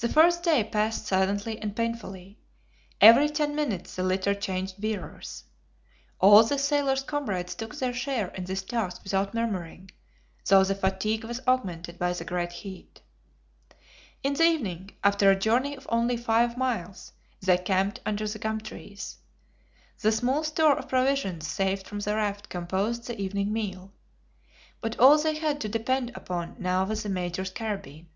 [0.00, 2.38] The first day passed silently and painfully.
[3.02, 5.44] Every ten minutes the litter changed bearers.
[6.18, 9.90] All the sailor's comrades took their share in this task without murmuring,
[10.46, 13.02] though the fatigue was augmented by the great heat.
[14.22, 17.12] In the evening, after a journey of only five miles,
[17.42, 19.18] they camped under the gum trees.
[20.00, 23.92] The small store of provisions saved from the raft composed the evening meal.
[24.80, 28.08] But all they had to depend upon now was the Major's carbine.